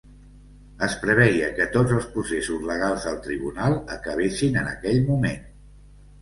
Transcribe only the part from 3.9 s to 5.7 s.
acabessin en aquell moment.